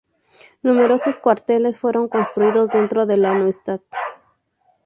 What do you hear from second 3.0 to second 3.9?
de la Neustadt.